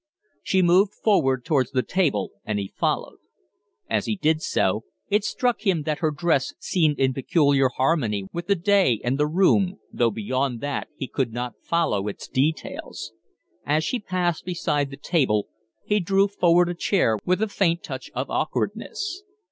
[0.41, 3.19] She moved forward towards the table, and he followed.
[3.87, 8.47] As he did so, it struck him that her dress seemed in peculiar harmony with
[8.47, 13.13] the day and the room, though beyond that he could not follow its details.
[13.63, 15.47] As she paused beside the table
[15.85, 19.21] he drew forward a chair with a faint touch of awkwardness.